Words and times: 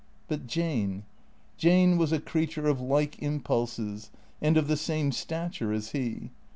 But 0.27 0.47
Jane— 0.47 1.03
Jane 1.59 1.95
was 1.95 2.11
a 2.11 2.19
creature 2.19 2.67
of 2.67 2.81
like 2.81 3.21
impulses 3.21 4.09
and 4.41 4.57
of 4.57 4.67
the 4.67 4.75
same 4.75 5.11
stature 5.11 5.71
as 5.73 5.91
he. 5.91 6.31